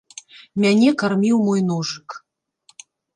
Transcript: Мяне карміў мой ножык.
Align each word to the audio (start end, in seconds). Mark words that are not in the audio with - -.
Мяне 0.61 0.89
карміў 1.01 1.37
мой 1.49 1.61
ножык. 1.69 2.07